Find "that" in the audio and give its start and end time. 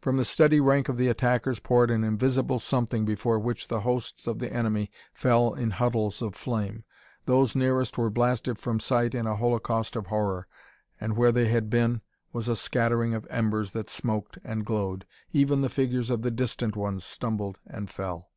13.72-13.90